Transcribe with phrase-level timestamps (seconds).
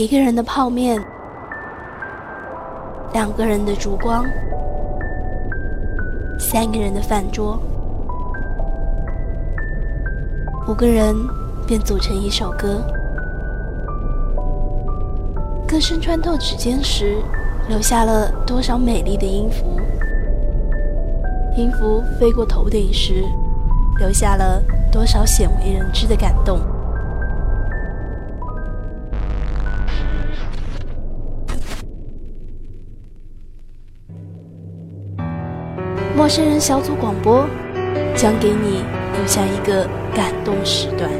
[0.00, 0.98] 一个人的泡面，
[3.12, 4.24] 两个人的烛光，
[6.38, 7.60] 三个人的饭桌，
[10.66, 11.14] 五个人
[11.66, 12.82] 便组成一首歌。
[15.68, 17.18] 歌声穿透指尖时，
[17.68, 19.78] 留下了多少美丽的音符？
[21.58, 23.22] 音符飞过头顶时，
[23.98, 26.58] 留下了多少鲜为人知的感动？
[36.20, 37.48] 陌生人小组广播
[38.14, 38.84] 将给你
[39.14, 41.10] 留下一个感动时段。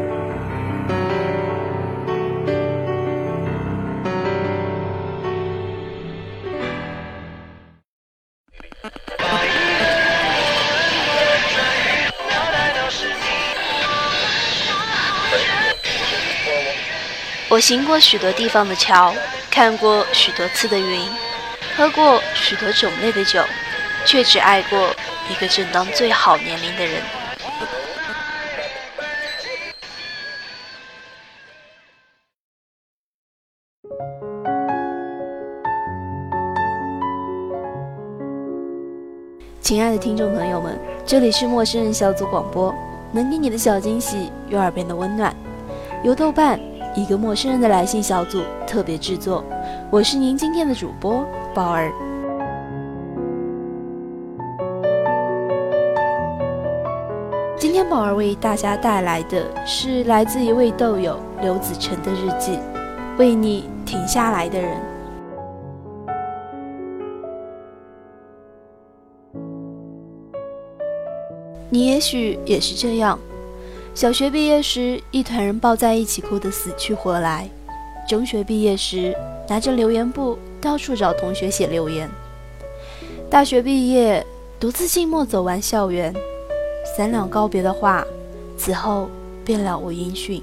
[17.49, 19.15] 我行过许多地方的桥，
[19.51, 21.09] 看过许多次的云，
[21.75, 23.43] 喝过许多种类的酒，
[24.07, 24.95] 却只爱过
[25.31, 27.03] 一个正当最好年龄的人。
[39.61, 42.75] 亲爱的听众朋友们，这里是陌生人小组广播，
[43.13, 45.33] 能给你的小惊喜与耳边的温暖，
[46.03, 46.59] 由豆瓣。
[46.97, 49.45] 一个陌生人的来信小组特别制作，
[49.93, 51.93] 我是您今天的主播宝儿。
[57.61, 62.59] 今天宝儿为大家带来的是来自一位豆友刘子成的日记，
[63.19, 64.81] 为你停下来的人。
[71.69, 73.19] 你也许也是这样。
[73.95, 77.45] 小学毕业时，一团人抱在一起哭得死去活来；
[78.09, 79.15] 中学毕业时，
[79.47, 82.09] 拿着留言簿到处找同学写留言；
[83.29, 84.25] 大学毕业，
[84.59, 86.15] 独自静默走完校园，
[86.97, 88.05] 三两告别的话，
[88.57, 89.09] 此后
[89.45, 90.43] 便了无音讯。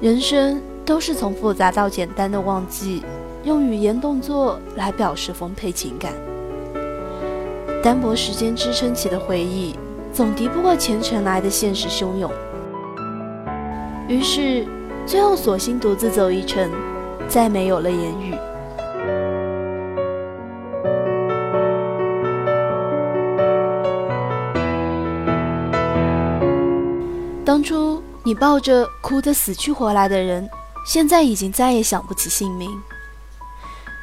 [0.00, 0.60] 人生。
[0.82, 3.04] 都是从复杂到简单的忘记，
[3.44, 6.12] 用语言动作来表示丰沛情感。
[7.80, 9.76] 单薄时间支撑起的回忆，
[10.12, 12.28] 总敌不过前尘来的现实汹涌。
[14.10, 14.66] 于是，
[15.06, 16.68] 最后索性独自走一程，
[17.28, 18.34] 再没有了言语。
[27.44, 30.50] 当初你抱着哭得死去活来的人。
[30.86, 32.68] 现在已经再也想不起姓名。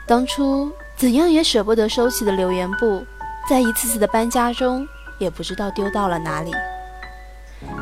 [0.06, 3.04] 当初怎样也舍不得收起的留言簿，
[3.50, 4.88] 在一次次的搬家中，
[5.18, 6.52] 也不知道丢到了哪里。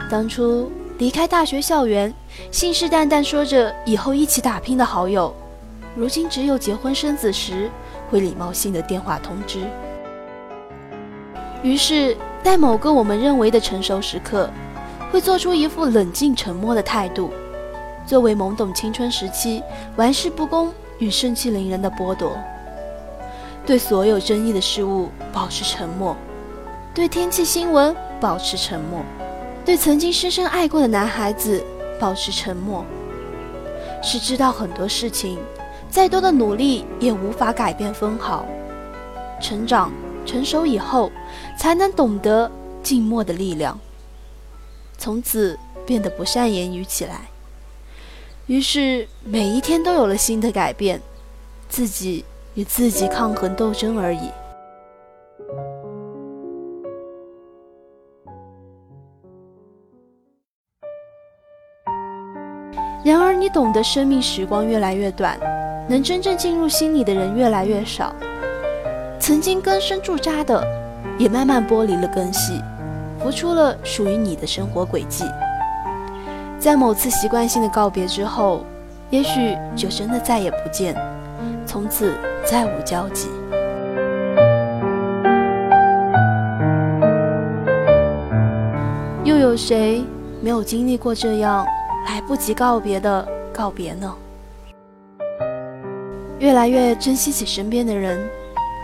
[0.10, 2.14] 当初离开大学校园，
[2.52, 5.34] 信誓旦旦说着以后一起打拼的好友，
[5.94, 7.70] 如今只有结婚生子时
[8.10, 9.60] 会礼貌性的电话通知。
[11.62, 14.50] 于是，在某个我们认为的成熟时刻，
[15.12, 17.30] 会做出一副冷静沉默的态度。
[18.06, 19.62] 作为懵懂青春时期
[19.98, 22.38] 玩世不恭与盛气凌人的剥夺，
[23.66, 26.16] 对所有争议的事物保持沉默，
[26.94, 29.02] 对天气新闻保持沉默，
[29.66, 31.64] 对曾经深深爱过的男孩子
[32.00, 32.86] 保持沉默，
[34.04, 35.40] 是知道很多事情，
[35.90, 38.46] 再多的努力也无法改变分毫。
[39.42, 39.92] 成长
[40.24, 41.12] 成熟以后，
[41.58, 42.50] 才能懂得
[42.84, 43.80] 静默的力量，
[45.00, 47.22] 从此变得不善言语起来。
[48.46, 51.02] 于是每一天都有了新的改变，
[51.68, 52.24] 自己
[52.54, 54.30] 与自己抗衡斗争而已。
[63.06, 65.38] 然而，你懂得生命时光越来越短，
[65.88, 68.12] 能真正进入心里的人越来越少，
[69.20, 70.66] 曾经根深驻扎的，
[71.20, 72.64] 也慢慢剥离了根系，
[73.20, 75.24] 浮出了属于你的生活轨迹。
[76.58, 78.66] 在某次习惯性的告别之后，
[79.12, 80.96] 也许就真的再也不见，
[81.64, 82.12] 从此
[82.44, 83.30] 再无交集。
[89.24, 90.04] 又有谁
[90.42, 91.64] 没有经历过这样
[92.06, 94.14] 来不及告别的告别呢？
[96.40, 98.20] 越来越珍惜起身边的人，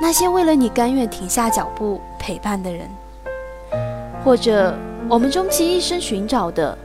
[0.01, 2.89] 那些为了你甘愿停下脚步陪伴的人，
[4.23, 4.73] 或者
[5.07, 6.77] 我们终其一生寻找的。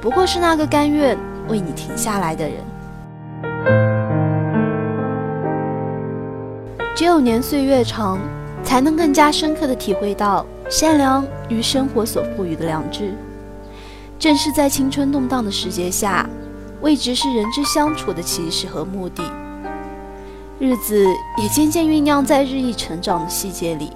[0.00, 2.54] 不过是那个甘愿为你停下来的人。
[6.94, 8.18] 只有年岁越长，
[8.62, 13.12] 才能更加深刻的体会到善良与生活所赋予的良知。
[14.20, 16.28] 正是在青春动荡的时节下，
[16.82, 19.24] 未直视人之相处的起始和目的。
[20.58, 21.02] 日子
[21.38, 23.90] 也渐渐酝酿在日益成长的细节里。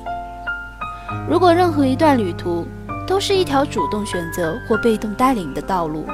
[1.29, 2.67] 如果任何一段旅途
[3.07, 6.07] 都是一条主动选择或被动带领的道路，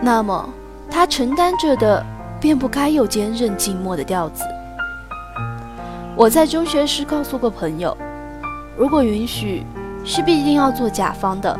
[0.00, 0.48] 那么
[0.88, 2.06] 它承担着的
[2.40, 4.44] 便不该有坚韧静默的调子。
[6.14, 7.96] 我在中学时告诉过朋友，
[8.78, 9.66] 如果允许，
[10.04, 11.58] 是必定要做甲方的。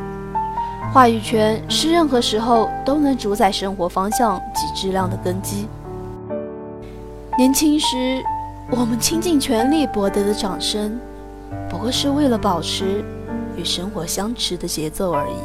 [0.93, 5.69] 话语权是任何时候都能主宰生活方向及质量的根基。
[7.37, 8.23] 年轻时。
[8.69, 10.99] 我们倾尽全力博得的掌声，
[11.71, 13.05] 不过是为了保持
[13.57, 15.37] 与生活相持的节奏而已。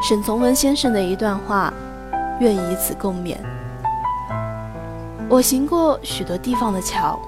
[0.00, 1.74] 沈从文先生的一段话，
[2.38, 3.38] 愿以此共勉。
[5.28, 7.18] 我行过许多地方的桥，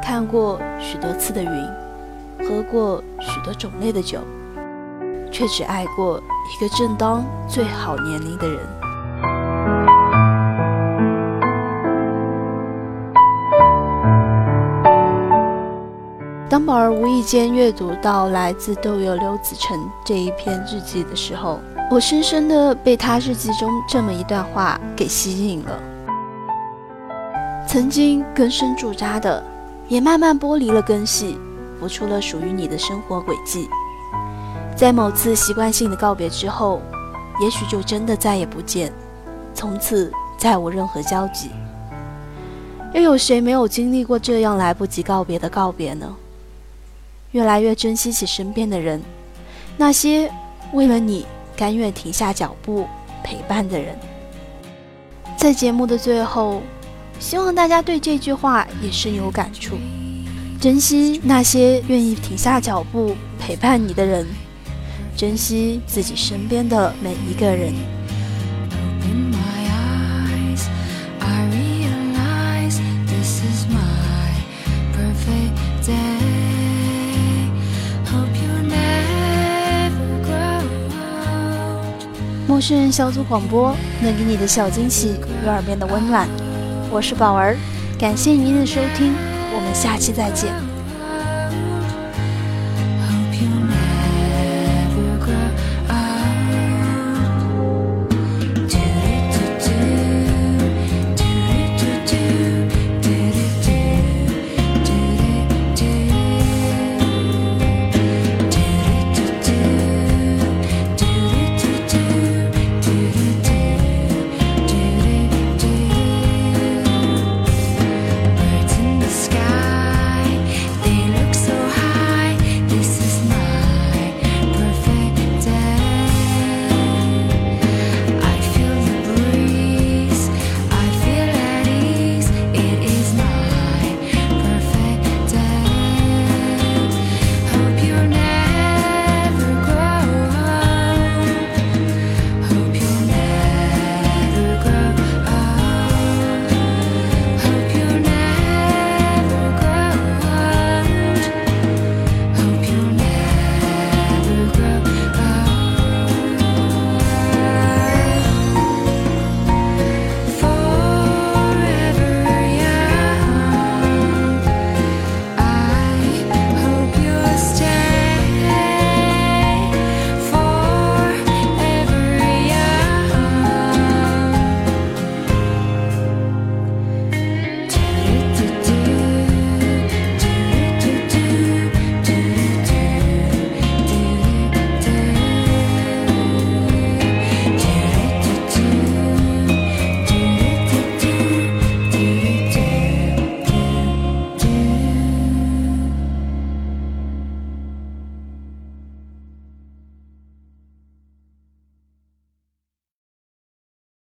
[0.00, 1.68] 看过许多次的云，
[2.38, 4.20] 喝过许多种类的酒，
[5.30, 8.58] 却只爱过一个正当最好年龄的人。
[16.48, 25.80] 当宝儿无意间阅读到来自豆友刘子成这一篇日记的时候，我深深的被他日记中这么一段话给吸引了。
[27.68, 29.40] 曾经根深驻扎的，
[29.86, 31.38] 也慢慢剥离了根系，
[31.78, 33.68] 浮出了属于你的生活轨迹。
[34.76, 36.80] 在某次习惯性的告别之后，
[37.42, 38.92] 也许就真的再也不见，
[39.54, 41.50] 从此再无任何交集。
[42.94, 46.16] 又有谁没有经历过这样来不及告别的告别呢？
[47.32, 49.00] 越来越珍惜起身边的人，
[49.76, 50.32] 那些
[50.72, 51.26] 为了你
[51.56, 52.88] 甘愿停下脚步
[53.22, 53.96] 陪伴的人。
[55.36, 56.62] 在节目的最后，
[57.20, 59.76] 希望大家对这句话也深有感触：
[60.60, 64.26] 珍惜那些愿意停下脚步陪伴你的人，
[65.20, 67.74] 珍惜自己身边的每一个人。
[82.46, 86.26] 陌生人小组广播，能给你的小惊喜与耳边的温暖。
[86.90, 87.58] 我是宝儿，
[87.98, 89.12] 感谢您的收听，
[89.54, 90.69] 我们下期再见。